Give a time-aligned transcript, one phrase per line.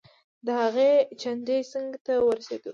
[0.45, 2.69] د هغې چنډې څنګ ته ورسیدو.